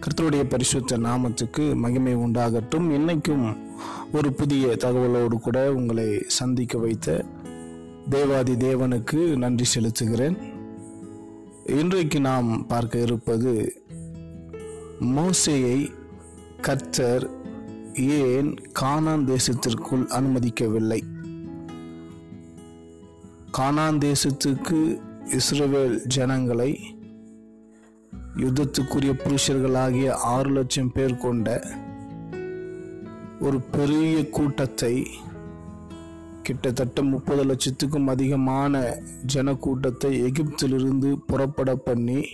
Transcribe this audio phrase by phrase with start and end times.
[0.00, 2.86] கர்த்தருடைய பரிசுத்த நாமத்துக்கு மகிமை உண்டாகட்டும்.
[2.90, 3.56] இன்னைக்கும்
[4.12, 7.24] ஒரு புதிய தகவலோடு கூட உங்களை சந்திக்க வைத்த
[8.08, 10.36] தேவாதி தேவனுக்கு நன்றி செலுத்துகிறேன்.
[11.66, 13.82] இன்றைக்கு நாம் பார்க்க இருப்பது
[15.00, 15.90] மோசேயை
[16.60, 17.30] கர்த்தர்
[17.94, 21.00] ஏன் கானான் தேசத்திற்குள் அனுமதிக்கவில்லை?
[23.58, 26.98] கானான் தேசத்துக்கு இஸ்ரவேல் ஜனங்களை
[28.36, 31.64] யுத்தத்துக்குரிய புருஷர்களாகிய ஆறு லட்சம் பேர் கொண்ட
[33.40, 35.06] ஒரு பெரிய கூட்டத்தை
[36.42, 39.02] கிட்டத்தட்ட முப்பது லட்சத்துக்கும் அதிகமான
[39.34, 42.28] ஜனக்கூட்டத்தை எகிப்திலிருந்து புறப்பட பண்ணி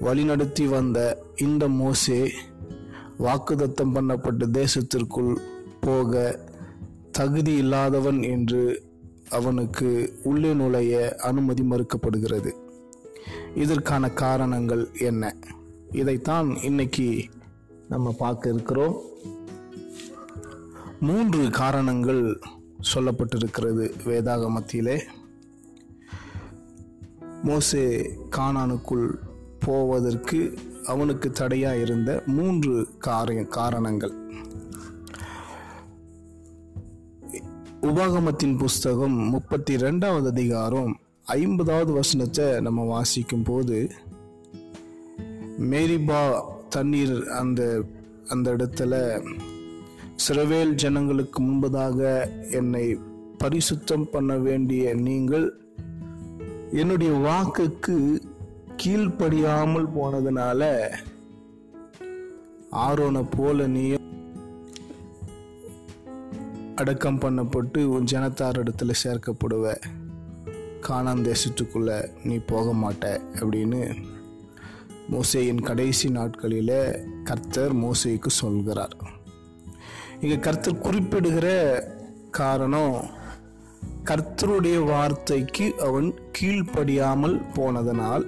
[0.00, 2.32] வழிநடத்தி வந்த இந்த மோசே
[3.18, 5.36] வாக்குதத்தம் பண்ணப்பட்ட தேசத்திற்குள்
[5.80, 6.38] போக
[7.10, 8.82] தகுதி இல்லாதவன் என்று
[9.30, 12.61] அவனுக்கு உள்ளே நுழைய அனுமதி மறுக்கப்படுகிறது.
[13.54, 15.36] இதற்கான காரணங்கள் என்ன?
[15.92, 17.24] இதைத்தான் இன்னைக்கு
[17.88, 19.00] நம்ம பார்க்க இருக்கிறோம்.
[21.00, 22.40] மூன்று காரணங்கள்
[22.94, 25.02] சொல்லப்பட்டிருக்கிறது வேதாகமத்திலே.
[27.42, 29.10] மோசே கானானுக்குள்
[29.58, 34.20] போவதற்கு அவனுக்கு தடையா இருந்த மூன்று காரிய காரணங்கள்.
[37.82, 43.90] உபாகமத்தின் புஸ்தகம் முப்பத்தி ரெண்டாவது அதிகாரம் ஐம்பதாவது வசனத்தை நம்ம வாசிக்கும் போது
[45.70, 46.20] மேரிபா
[46.68, 47.84] தண்ணீர் அந்த
[48.28, 49.22] அந்த இடத்துல
[50.28, 52.00] சிறவேல் ஜனங்களுக்கு முன்பதாக
[52.50, 52.84] என்னை
[53.38, 55.46] பரிசுத்தம் பண்ண வேண்டிய நீங்கள்
[56.72, 57.96] என்னுடைய வாக்குக்கு
[58.82, 60.62] கீழ்ப்படியாமல் போனதுனால
[62.70, 63.94] ஆரோனை போல நீ
[66.74, 69.74] அடக்கம் பண்ணப்பட்டு உன் ஜனத்தார் இடத்துல சேர்க்கப்படுவ.
[70.88, 73.80] கானான் தேசத்துக்குள்ளே நீ போக மாட்ட அப்படின்னு
[75.10, 76.76] மோசேயின் கடைசி நாட்களில்
[77.24, 78.96] கர்த்தர் மோசேக்கு சொல்கிறார்.
[80.20, 81.48] இங்கே கர்த்தர் குறிப்பிடுகிற
[82.30, 82.96] காரணம்
[84.04, 88.26] கர்த்தருடைய வார்த்தைக்கு அவன் கீழ்ப்படியாமல் போனதனால்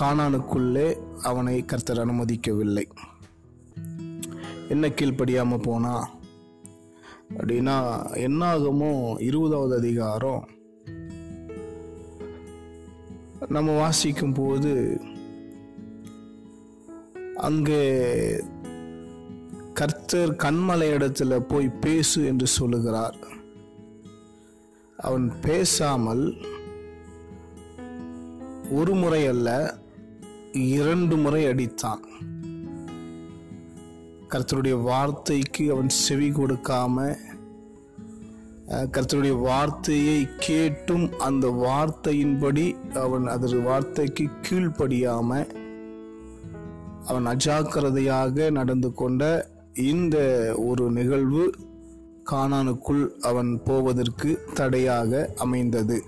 [0.00, 0.88] கானானுக்குள்ளே
[1.22, 2.86] அவனை கர்த்தர் அனுமதிக்கவில்லை.
[4.68, 5.94] என்ன கீழ்ப்படியாமல் போனா?
[7.36, 7.76] அப்படின்னா
[8.26, 10.48] என்னாகுமோ இருபதாவது அதிகாரம்.
[13.48, 15.00] நம்ம வாசிக்கும் போது
[17.36, 17.82] அங்கே
[19.74, 23.18] கர்த்தர் கண்மலை இடத்துல போய் பேசு என்று சொல்லுகிறார்.
[24.96, 26.36] அவன் பேசாமல்
[28.70, 29.78] ஒரு முறை அல்ல
[30.52, 32.02] இரண்டு முறை அடித்தான்.
[34.30, 37.16] கர்த்தருடைய வார்த்தைக்கு அவன் செவி கொடுக்காம
[38.68, 45.46] கர்த்தருடைய வார்த்தையை கேட்டும் அந்த வார்த்தையின்படி அவன் அதற்கு வார்த்தைக்கு கீழ்ப்படியாம
[47.04, 50.16] அவன் அஜாக்கிரதையாக நடந்து கொண்ட இந்த
[50.58, 51.50] ஒரு நிகழ்வு
[52.30, 56.02] கானானுக்குள் அவன் போவதற்கு தடையாக அமைந்தது.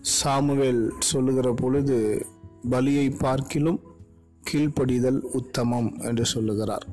[0.00, 2.26] சாமுவேல் சொல்லுகிற பொழுது
[2.70, 3.80] பலியை பார்க்கிலும்
[4.50, 6.86] கீழ்ப்படிதல் உத்தமம் என்று சொல்லுகிறார்.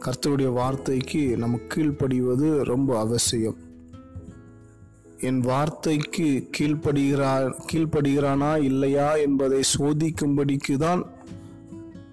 [0.00, 3.56] கர்த்தருடைய வார்த்தைக்கு நம்ம கீழ்ப்படிவது ரொம்ப அவசியம்.
[5.18, 11.06] என் வார்த்தைக்கு கீழ்ப்படுகிறா கீழ்ப்படுகிறானா இல்லையா என்பதை சோதிக்கும்படிக்கு தான்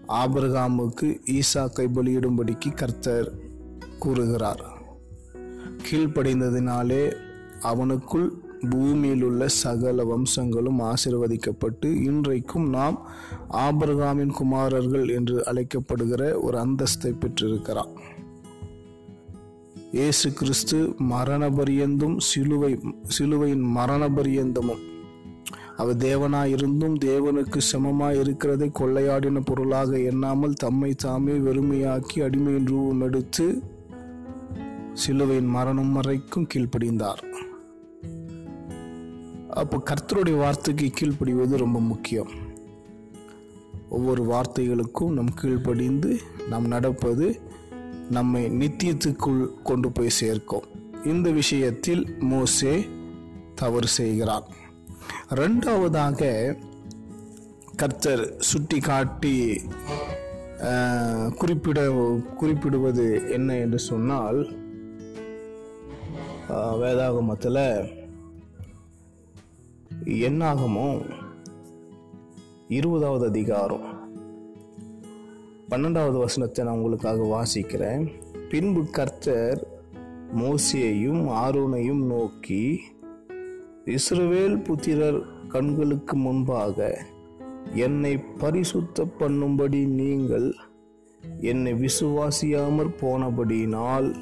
[0.07, 3.31] ஆபிரகாமுக்கு ஈசாக்கை பலியிடும்படிக்கு கர்த்தர்
[3.99, 4.73] கூறுகிறார்.
[5.91, 7.15] கீழ்ப்படைந்ததினாலே
[7.61, 8.29] அவனுக்குள்
[8.69, 13.07] பூமியில் உள்ள சகல வம்சங்களும் ஆசிர்வதிக்கப்பட்டு இன்றைக்கும் நாம்
[13.49, 17.93] ஆபரகாமின் குமாரர்கள் என்று அழைக்கப்படுகிற ஒரு அந்தஸ்தை பெற்றிருக்கிறார்.
[19.91, 24.83] இயேசு கிறிஸ்து மரணபரியந்தும் சிலுவை சிலுவையின் மரணபரியந்தமும்.
[25.77, 33.61] அவர் தேவனாயிருந்தும் தேவனுக்கு சமமாய் இருக்கிறதை கொள்ளையாடின பொருளாக எண்ணாமல் தம்மை தாமே வெறுமையாக்கி அடிமையின் ரூபம் எடுத்து
[34.93, 37.23] சிலுவையின் மரணம் வரைக்கும் கீழ்ப்படிந்தார்.
[39.61, 42.31] அப்போ கர்த்தருடைய வார்த்தைக்கு கீழ்ப்படிவது ரொம்ப முக்கியம்.
[43.89, 46.11] ஒவ்வொரு வார்த்தைகளுக்கும் நம் கீழ்ப்படிந்து
[46.49, 47.27] நாம் நடப்பது
[48.09, 50.65] நம்மை நித்தியத்துக்குள் கொண்டு போய் சேர்க்கும்.
[51.05, 52.75] இந்த விஷயத்தில் மோசே
[53.55, 54.47] தவறு செய்கிறான்
[55.39, 56.21] ரெண்டாவதாக
[57.75, 59.35] கர்த்தர் சுட்டி காட்டி
[61.39, 61.79] குறிப்பிட
[62.37, 64.39] குறிப்பிடுவது என்ன என்று சொன்னால்
[66.81, 67.63] வேதாகமத்தில்
[70.05, 71.05] என்னாகுமோ?
[72.67, 74.09] இருபதாவது அதிகாரம்.
[75.69, 78.11] பன்னெண்டாவது வசனத்தை நான் உங்களுக்காக வாசிக்கிறேன்.
[78.49, 79.67] பின்பு கர்த்தர்
[80.35, 82.81] மோசியையும் ஆரோனையும் நோக்கி
[83.85, 87.05] இஸ்ரவேல் புத்திரர் கண்களுக்கு முன்பாக
[87.73, 90.55] என்னை பரிசுத்த பண்ணும்படி நீங்கள்
[91.39, 94.15] என்னை விசுவாசியாமற் போனபடியினால்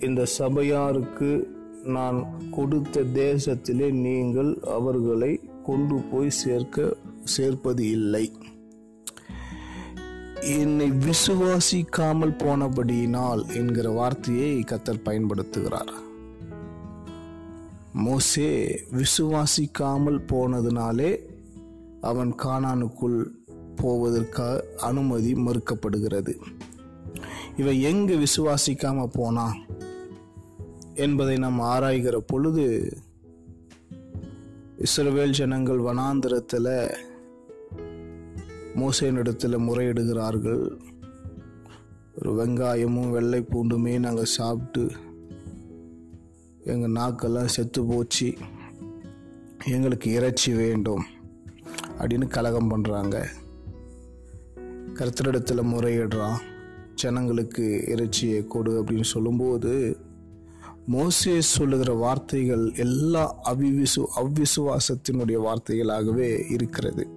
[0.00, 8.32] இந்த சபையாருக்கு நான் கொடுத்த தேசத்திலே நீங்கள் அவர்களை கொண்டு போய் சேர்க்க சேர்ப்பது இல்லை.
[10.40, 15.92] என்னை விசுவாசிக்காமல் போனபடியினால் என்கிற வார்த்தையை கத்தர் பயன்படுத்துகிறார்.
[17.92, 21.18] மோசே விசுவாசிக்காமல் போனதுனாலே
[22.00, 23.30] அவன் கானானுக்குள்
[23.76, 26.36] போவதற்கு அனுமதி மறுக்கப்படுகிறது.
[27.56, 29.66] இவன் எங்கு விசுவாசிக்காம போனான்
[30.98, 32.64] என்பதை நாம் ஆராய்கிற பொழுது
[34.78, 36.94] இஸ்ரவேல் ஜனங்கள் வனாந்திரத்தில்
[38.74, 40.64] மோசையினிடத்தில் முறையிடுகிறார்கள்.
[42.18, 44.90] ஒரு வெங்காயமும் வெள்ளை பூண்டுமே நாங்கள் சாப்பிட்டு
[46.64, 48.34] எங்கள் நாக்கெல்லாம் செத்து போச்சு.
[49.66, 51.04] எங்களுக்கு இறைச்சி வேண்டும்
[51.98, 53.24] அப்படின்னு கலகம் பண்ணுறாங்க
[54.94, 56.38] கருத்தரிடத்தில் முறையிடுறான்.
[56.94, 59.96] ஜனங்களுக்கு இறைச்சியை கொடு அப்படின்னு சொல்லும்போது
[60.88, 67.08] மோசே சொல்லுகிற வார்த்தைகள் எல்லா அவிவிசு அவ்விசுவாசத்தினுடைய வார்த்தைகளாகவே இருக்கிறது.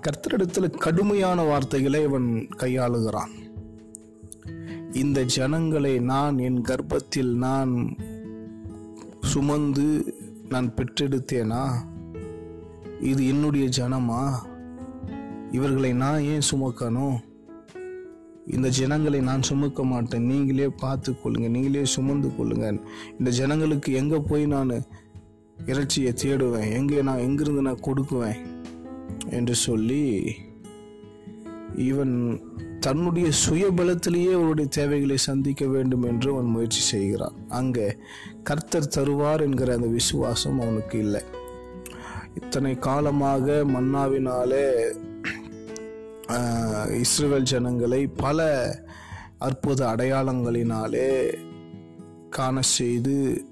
[0.00, 3.30] கர்த்தரிடத்தில் கடுமையான வார்த்தைகளை இவன் கையாளுகிறான்.
[4.92, 7.96] இந்த ஜனங்களை நான் என் கர்ப்பத்தில் நான்
[9.20, 10.14] சுமந்து
[10.48, 11.70] நான் பெற்றெடுத்தேனா?
[13.00, 14.32] இது என்னுடைய ஜனமா?
[15.52, 17.16] இவர்களை நான் ஏன் சுமக்கணும்?
[18.54, 20.24] இந்த ஜனங்களை நான் சுமக்க மாட்டேன்.
[20.24, 22.66] நீங்களே பார்த்து கொள்ளுங்க நீங்களே சுமந்து கொள்ளுங்க
[23.18, 24.72] இந்த ஜனங்களுக்கு எங்கே போய் நான்
[25.66, 26.72] இறைச்சியை தேடுவேன்?
[26.72, 28.38] எங்கே நான் எங்கிருந்து நான் கொடுக்குவேன்?
[29.30, 30.34] என்று சொல்லி
[31.76, 32.14] இவன்
[32.80, 37.36] தன்னுடைய சுயபலத்திலேயே அவருடைய தேவைகளை சந்திக்க வேண்டும் என்று அவன் முயற்சி செய்கிறான்.
[37.48, 37.96] அங்கே
[38.42, 41.22] கர்த்தர் தருவார் என்கிற அந்த விசுவாசம் அவனுக்கு இல்லை.
[42.34, 44.64] இத்தனை காலமாக மன்னாவினாலே
[47.00, 48.46] இஸ்ரேல் ஜனங்களை பல
[49.38, 51.34] அற்புத அடையாளங்களினாலே
[52.30, 53.46] காண செய்து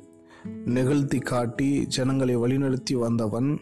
[0.64, 3.60] நிகழ்த்தி காட்டி ஜனங்களை வழிநடத்தி வந்தவன்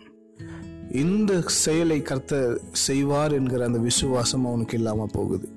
[0.90, 5.48] இந்த செயலை கர்த்த செய்வார் என்கிற அந்த விசுவாசம் அவனுக்கு இல்லாமல் போகுது.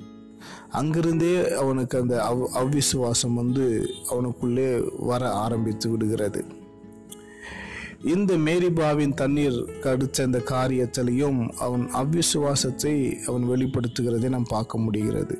[0.71, 6.45] அங்கிருந்தே அவனுக்கு அந்த அவ் அவ்விசுவாசம் வந்து அவனுக்குள்ளே வர ஆரம்பித்து விடுகிறது.
[8.03, 15.37] இந்த மேரிபாவின் தண்ணீர் கடித்த இந்த காரியத்திலையும் அவன் அவ்விசுவாசத்தை அவன் வெளிப்படுத்துகிறதை நாம் பார்க்க முடிகிறது.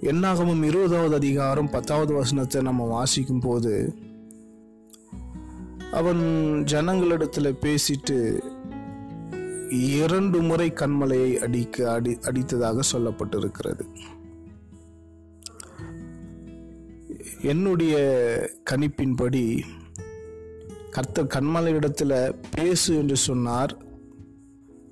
[0.00, 3.94] என்னாகமும் இருபதாவது அதிகாரம் பத்தாவது வசனத்தை நம்ம வாசிக்கும் போது
[5.92, 6.22] அவன்
[6.66, 8.40] ஜனங்களிடத்துல பேசிட்டு
[9.70, 13.86] இரண்டு முறை கண்மலையை அடிக்க அடி அடித்ததாக சொல்லப்பட்டிருக்கிறது.
[17.42, 17.96] என்னுடைய
[18.70, 19.60] கணிப்பின்படி
[20.90, 23.76] கர்த்தர் கண்மலை இடத்துல பேசு என்று சொன்னார்.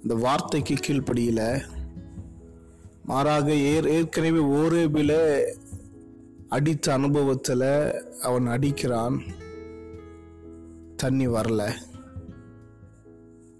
[0.03, 1.63] இந்த வார்த்தைக்கு கீழ்ப்படியில்
[3.05, 5.43] மாறாக ஏற் ஏற்கனவே ஓரேபில
[6.49, 7.93] அடித்த அனுபவத்தில்
[8.23, 9.21] அவன் அடிக்கிறான்.
[10.97, 11.73] தண்ணி வரல.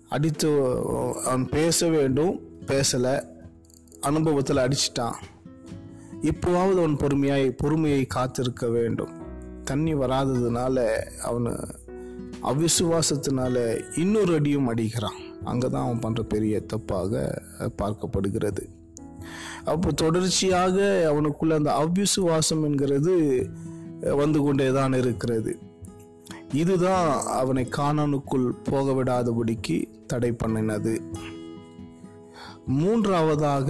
[0.09, 0.63] அடித்து
[1.25, 3.27] அவன் பேச வேண்டும் பேசலை
[4.01, 5.15] அனுபவத்தில் அடிச்சிட்டான்.
[6.23, 9.13] இப்போவாவது அவன் பொறுமையாய் பொறுமையை காத்திருக்க வேண்டும்.
[9.65, 10.77] தண்ணி வராததுனால
[11.29, 11.53] அவனு
[12.43, 13.57] அவிசுவாசத்தினால
[13.97, 15.19] இன்னொரு அடியும் அடிக்கிறான்.
[15.45, 17.23] அங்கே தான் அவன் பண்ணுற பெரிய தப்பாக
[17.79, 18.65] பார்க்கப்படுகிறது.
[19.65, 20.77] அப்போ தொடர்ச்சியாக
[21.11, 23.15] அவனுக்குள்ள அந்த அவ்விசுவாசம் என்கிறது
[24.17, 25.53] வந்து கொண்டேதான் இருக்கிறது.
[26.53, 30.95] இதுதான் அவனை காணனுக்குள் போக விடாதபடிக்கு தடை பண்ணினது.
[32.67, 33.69] மூன்றாவதாக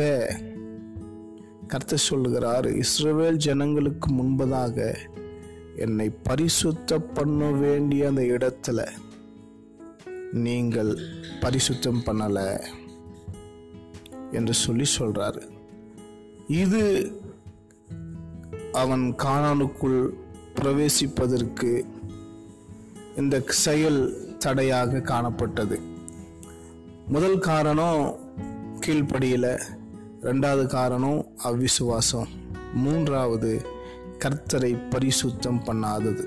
[1.70, 4.96] கர்த்தர் சொல்லுகிறார் இஸ்ரவேல் ஜனங்களுக்கு முன்பதாக
[5.76, 8.88] என்னை பரிசுத்த பண்ண வேண்டிய அந்த இடத்துல
[10.32, 10.96] நீங்கள்
[11.40, 12.64] பரிசுத்தம் பண்ணலை
[14.32, 15.42] என்று சொல்லி சொல்கிறாரு
[16.46, 17.12] இது
[18.72, 20.10] அவன் காணானுக்குள்
[20.54, 21.84] பிரவேசிப்பதற்கு
[23.16, 25.80] இந்த செயல் தடையாக காணப்பட்டது.
[27.06, 28.18] முதல் காரணம்
[28.86, 29.60] கீழ்ப்படியில்
[30.20, 32.28] ரெண்டாவது காரணம் அவ்விசுவாசம்
[32.74, 33.66] மூன்றாவது
[34.18, 36.24] கர்த்தரை பரிசுத்தம் பண்ணாதது.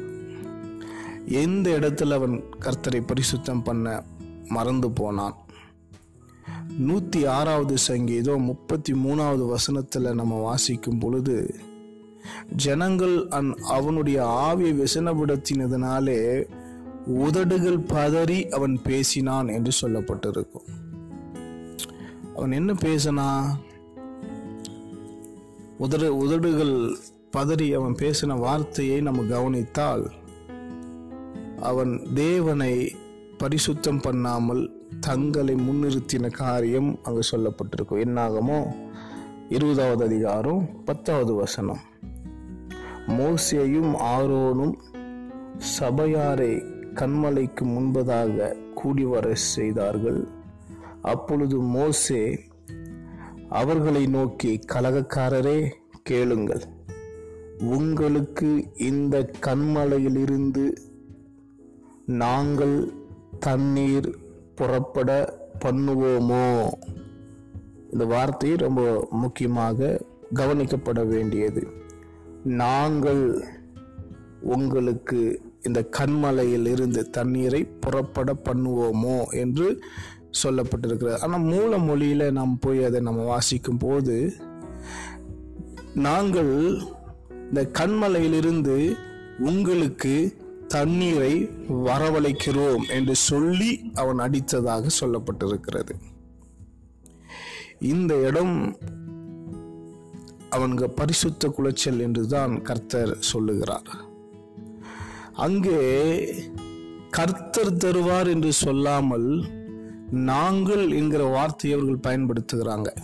[1.26, 4.04] எந்த இடத்துல அவன் கர்த்தரை பரிசுத்தம் பண்ண
[4.50, 5.36] மறந்து போனான்?
[6.78, 11.56] நூற்றி ஆறாவது சங்கீதம் முப்பத்தி மூணாவது வசனத்தில் நம்ம வாசிக்கும் பொழுது
[12.56, 16.48] ஜனங்கள் அன் அவனுடைய ஆவியை விசனப்படுத்தினதுனாலே
[17.06, 20.68] உதடுகள் பதறி அவன் பேசினான் என்று சொல்லப்பட்டிருக்கும்.
[22.36, 23.28] அவன் என்ன பேசினா
[25.84, 26.75] உதடு உதடுகள்
[27.38, 30.04] பதறி அவன் பேசின வார்த்தையை நம்ம கவனித்தால்
[31.62, 32.74] அவன் தேவனை
[33.38, 34.62] பரிசுத்தம் பண்ணாமல்
[35.00, 38.04] தங்களை முன்னிறுத்தின காரியம் அங்கு சொல்லப்பட்டிருக்கும்.
[38.06, 38.60] என்னாகமோ
[39.50, 41.82] இருபதாவது அதிகாரம் பத்தாவது வசனம்.
[43.08, 44.75] மோசையும் ஆரோனும்
[45.80, 46.54] சபையாரை
[46.96, 50.22] கண்மலைக்கு முன்பதாக கூடி வர செய்தார்கள்.
[51.02, 52.24] அப்பொழுது மோசே
[53.54, 55.72] அவர்களை நோக்கி கலகக்காரரே
[56.04, 56.62] கேளுங்கள்.
[57.60, 60.76] உங்களுக்கு இந்த கண்மலையிலிருந்து
[62.06, 62.92] நாங்கள்
[63.40, 64.18] தண்ணீர்
[64.56, 66.72] புறப்பட பண்ணுவோமோ?
[67.92, 70.02] இந்த வார்த்தை ரொம்ப முக்கியமாக
[70.36, 71.68] கவனிக்கப்பட வேண்டியது.
[72.44, 73.44] நாங்கள்
[74.42, 79.24] உங்களுக்கு இந்த கண்மலையில் இருந்து தண்ணீரை புறப்பட பண்ணுவோமோ?
[79.30, 79.80] என்று
[80.42, 81.20] சொல்லப்பட்டிருக்கிறது.
[81.20, 84.16] ஆனால் மூல மொழியில் நாம் போய் அதை நம்ம வாசிக்கும் போது
[85.94, 86.54] நாங்கள்
[87.50, 88.78] இந்த கண்மலையிலிருந்து
[89.40, 90.13] உங்களுக்கு
[90.68, 91.34] தண்ணீரை
[91.88, 95.96] வரவழைக்கிறோம் என்று சொல்லி அவன் அடித்ததாக சொல்லப்பட்டிருக்கிறது.
[97.80, 98.78] இந்த இடம்
[100.50, 103.92] அவனுக்கு பரிசுத்த குலைச்சல் என்றுதான் கர்த்தர் சொல்லுகிறார்.
[105.34, 105.80] அங்கே
[107.10, 109.30] கர்த்தர் தருவார் என்று சொல்லாமல்
[110.12, 112.96] நாங்கள் என்கிற வார்த்தையை அவர்கள் பயன்படுத்துகிறாங்க.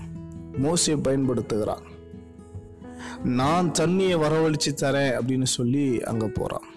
[0.52, 1.82] மோசை பயன்படுத்துகிறான்.
[3.24, 6.68] நான் தண்ணியை வரவழைச்சு தரேன் அப்படின்னு சொல்லி அங்கே போகிறான்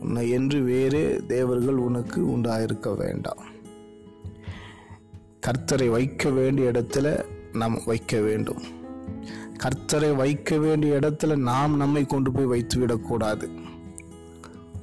[0.00, 3.44] உன்னை என்று வேறு தேவர்கள் உனக்கு உண்டாயிருக்க வேண்டாம்.
[5.46, 8.62] கர்த்தரை வைக்க வேண்டிய இடத்துல நாம் வைக்க வேண்டும்.
[9.58, 13.50] கர்த்தரை வைக்க வேண்டிய இடத்துல நாம் நம்மை கொண்டு போய் வைத்து விடக்கூடாது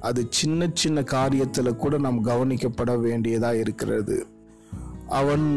[0.05, 4.17] அது சின்ன சின்ன காரியத்தில் கூட நாம் கவனிக்கப்பட வேண்டியதாக இருக்கிறது.
[5.19, 5.47] அவன்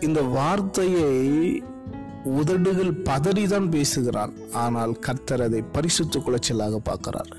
[0.00, 1.12] இந்த வார்த்தையை
[2.38, 4.34] உதடுகள் பதறிதான் பேசுகிறான்.
[4.52, 7.32] ஆனால் கர்த்தர் அதை பரிசுத்து குலைச்சலாக பார்க்கிறார்.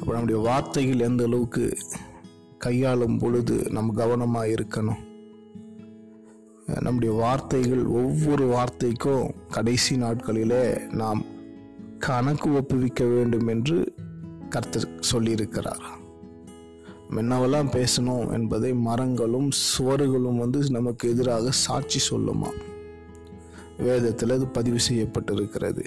[0.00, 1.64] அப்போ நம்முடைய வார்த்தைகள் எந்த அளவுக்கு
[2.58, 5.02] கையாளும் பொழுது நம் கவனமாக இருக்கணும்?
[6.80, 11.20] நம்முடைய வார்த்தைகள் ஒவ்வொரு வார்த்தைக்கும் கடைசி நாட்களிலே நாம்
[11.98, 13.78] கணக்கு ஒப்புவிக்க வேண்டும் என்று
[14.54, 15.84] கர்த்தர் சொல்லியிருக்கிறார்.
[17.10, 22.50] என்னவெல்லாம் பேசணும் என்பதை மரங்களும் சுவர்களும் வந்து நமக்கு எதிராக சாட்சி சொல்லுமா?
[23.78, 25.84] வேதத்தில் அது பதிவு செய்யப்பட்டிருக்கிறது.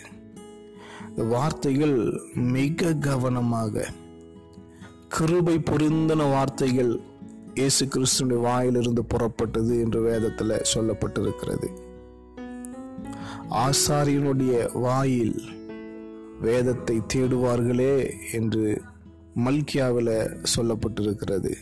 [1.10, 1.98] இந்த வார்த்தைகள்
[2.34, 3.86] மிக கவனமாக
[5.08, 6.94] கிருபை பொருந்தின வார்த்தைகள்
[7.54, 11.70] இயேசு கிறிஸ்துடைய வாயிலிருந்து புறப்பட்டது என்று வேதத்தில் சொல்லப்பட்டிருக்கிறது.
[13.50, 15.40] ஆசாரியனுடைய வாயில்
[16.42, 18.82] வேதத்தை தேடுவார்களே என்று
[19.36, 21.54] மல்கியாவில் சொல்லப்பட்டிருக்கிறது.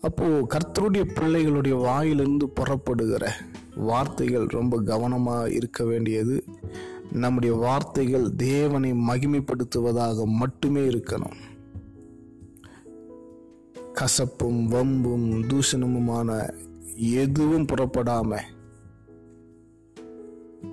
[0.00, 3.32] அப்போது கர்த்தருடைய பிள்ளைகளுடைய வாயிலிருந்து புறப்படுகிற
[3.74, 6.44] வார்த்தைகள் ரொம்ப கவனமாக இருக்க வேண்டியது.
[7.12, 11.36] நம்முடைய வார்த்தைகள் தேவனை மகிமைப்படுத்துவதாக மட்டுமே இருக்கணும்.
[13.94, 16.50] கசப்பும் வம்பும் தூஷணமுமான
[16.96, 18.52] எதுவும் புறப்படாமல்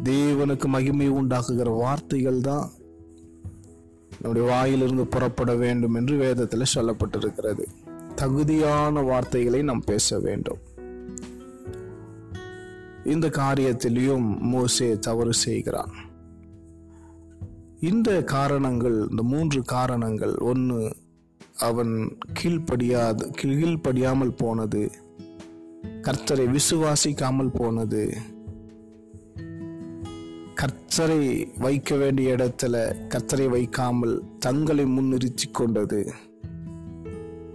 [0.04, 2.72] தேவனுக்கு மகிமை உண்டாக்குகிற வார்த்தைகள் தான்
[4.20, 7.66] நம்முடைய வாயிலிருந்து புறப்பட வேண்டும் என்று வேதத்தில் சொல்லப்பட்டிருக்கிறது.
[8.16, 10.60] தகுதியான வார்த்தைகளை நாம் பேச வேண்டும்.
[13.04, 15.94] இந்த காரியத்திலையும் மோசே தவறு செய்கிறான்.
[17.80, 20.96] இந்த காரணங்கள் இந்த மூன்று காரணங்கள் ஒன்று
[21.58, 24.92] அவன் கீழ்ப்படியாது கீழ்ப்படியாமல் போனது
[26.02, 28.18] கர்த்தரை விசுவாசிக்காமல் போனது
[30.62, 36.14] கர்த்தரை வைக்க வேண்டிய இடத்துல கர்த்தரை வைக்காமல் தங்களை முன்னிறுத்தி கொண்டது.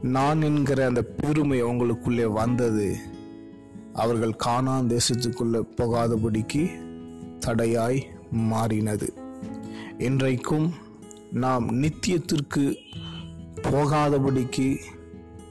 [0.02, 2.96] நான் என்கிற அந்த பெருமை அவங்களுக்குள்ளே வந்தது.
[3.92, 6.70] அவர்கள் காணான் தேசத்துக்குள்ள போகாதபடிக்கு
[7.38, 9.08] தடையாய் மாறினது.
[9.98, 10.72] இன்றைக்கும்
[11.32, 12.76] நாம் நித்தியத்திற்கு
[13.62, 14.78] போகாதபடிக்கு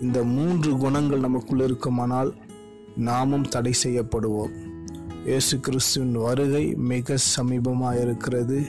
[0.01, 2.35] இந்த மூன்று குணங்கள் நமக்குள்ள இருக்குமானால்
[2.95, 4.73] நாமும் தடை செய்யப்படுவோம்.
[5.25, 8.65] இயேசு கிறிஸ்துவின் வருகை மிக சமீபமாக இருக்கிறது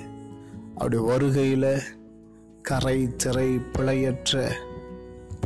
[0.74, 1.78] அப்படி வருகையில்
[2.62, 4.50] கரை திரை பிழையற்ற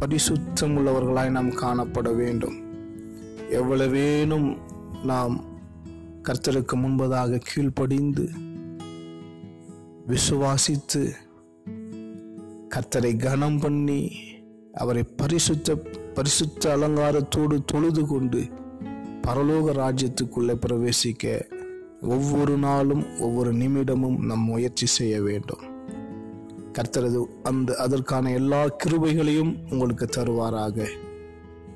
[0.01, 2.63] பரிசுத்தம் உள்ளவர்களாய் நாம் காணப்பட வேண்டும்.
[3.51, 4.57] எவ்வளவேனும்
[5.03, 5.45] நாம்
[6.23, 8.29] கர்த்தருக்கு முன்பதாக கீழ்ப்படிந்து
[10.07, 11.11] விசுவாசித்து
[12.69, 14.13] கர்த்தரை கனம் பண்ணி
[14.73, 15.75] அவரை பரிசுத்த
[16.15, 18.49] பரிசுத்த அலங்காரத்தோடு தொழுது கொண்டு
[19.31, 21.51] பரலோக ராஜ்யத்துக்குள்ளே பிரவேசிக்க
[22.01, 25.61] ஒவ்வொரு நாளும் ஒவ்வொரு நிமிடமும் நம் முயற்சி செய்ய வேண்டும்.
[26.73, 30.89] கர்த்தரது அந்த அதற்கான எல்லா கிருபைகளையும் உங்களுக்கு தருவாராக.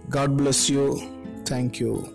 [0.08, 0.98] God bless you
[1.50, 2.13] thank you